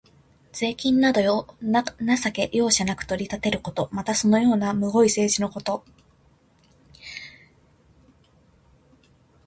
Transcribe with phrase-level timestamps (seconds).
[0.51, 1.85] 税金などを情
[2.31, 3.87] け容赦なく取り立てること。
[3.91, 5.85] また、そのようなむごい政治のこと。